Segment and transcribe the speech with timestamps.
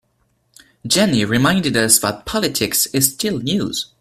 [0.87, 3.87] Jenny reminded us that politics is still news.